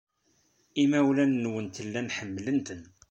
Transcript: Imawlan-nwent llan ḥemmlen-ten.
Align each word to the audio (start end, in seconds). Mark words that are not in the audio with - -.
Imawlan-nwent 0.83 1.75
llan 1.87 2.09
ḥemmlen-ten. 2.17 2.81